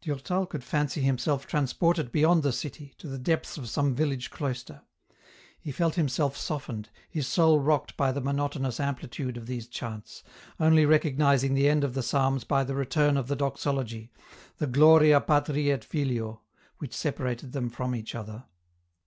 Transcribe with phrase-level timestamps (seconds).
[0.00, 4.80] Durtal could fancy himself transported beyond the city, to the depths of some village cloister;
[5.60, 10.22] he felt himself softened, his soul rocked by the monotonous amplitude of these chants,
[10.58, 14.10] only recognizing the end of the psalms by the return of the doxology,
[14.56, 16.40] the" Gloria Patri et Filio,"
[16.78, 18.44] which separated them from each other.